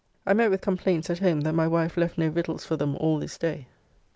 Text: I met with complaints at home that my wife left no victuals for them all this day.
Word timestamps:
I 0.25 0.33
met 0.33 0.49
with 0.49 0.61
complaints 0.61 1.11
at 1.11 1.19
home 1.19 1.41
that 1.41 1.53
my 1.53 1.67
wife 1.67 1.95
left 1.95 2.17
no 2.17 2.31
victuals 2.31 2.65
for 2.65 2.75
them 2.75 2.95
all 2.95 3.19
this 3.19 3.37
day. 3.37 3.67